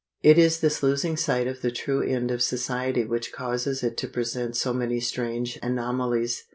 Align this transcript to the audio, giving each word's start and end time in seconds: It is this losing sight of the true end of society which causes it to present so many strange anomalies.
It 0.23 0.39
is 0.39 0.61
this 0.61 0.81
losing 0.81 1.15
sight 1.15 1.45
of 1.45 1.61
the 1.61 1.69
true 1.69 2.01
end 2.01 2.31
of 2.31 2.41
society 2.41 3.05
which 3.05 3.31
causes 3.31 3.83
it 3.83 3.97
to 3.97 4.07
present 4.07 4.57
so 4.57 4.73
many 4.73 4.99
strange 4.99 5.59
anomalies. 5.61 6.41